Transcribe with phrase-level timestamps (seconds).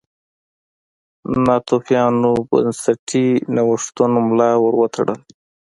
[1.45, 5.15] ناتوفیانو بنسټي نوښتونو ملا ور وتړله.